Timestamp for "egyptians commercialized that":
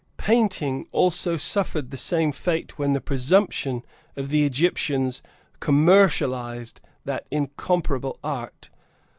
4.45-7.27